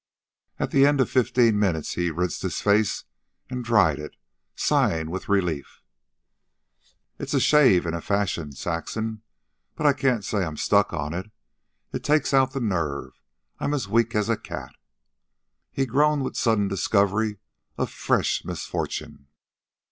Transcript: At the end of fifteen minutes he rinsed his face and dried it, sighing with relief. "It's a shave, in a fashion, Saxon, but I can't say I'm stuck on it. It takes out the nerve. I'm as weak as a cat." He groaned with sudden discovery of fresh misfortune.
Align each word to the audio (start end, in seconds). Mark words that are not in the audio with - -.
At 0.57 0.71
the 0.71 0.87
end 0.87 0.99
of 0.99 1.11
fifteen 1.11 1.59
minutes 1.59 1.93
he 1.93 2.09
rinsed 2.09 2.41
his 2.41 2.59
face 2.59 3.03
and 3.51 3.63
dried 3.63 3.99
it, 3.99 4.15
sighing 4.55 5.11
with 5.11 5.29
relief. 5.29 5.83
"It's 7.19 7.35
a 7.35 7.39
shave, 7.39 7.85
in 7.85 7.93
a 7.93 8.01
fashion, 8.01 8.51
Saxon, 8.53 9.21
but 9.75 9.85
I 9.85 9.93
can't 9.93 10.25
say 10.25 10.43
I'm 10.43 10.57
stuck 10.57 10.91
on 10.91 11.13
it. 11.13 11.29
It 11.93 12.03
takes 12.03 12.33
out 12.33 12.53
the 12.53 12.59
nerve. 12.59 13.11
I'm 13.59 13.75
as 13.75 13.87
weak 13.87 14.15
as 14.15 14.27
a 14.27 14.35
cat." 14.37 14.73
He 15.71 15.85
groaned 15.85 16.23
with 16.23 16.35
sudden 16.35 16.67
discovery 16.67 17.37
of 17.77 17.91
fresh 17.91 18.43
misfortune. 18.43 19.27